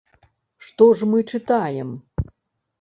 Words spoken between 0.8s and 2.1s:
ж мы чытаем?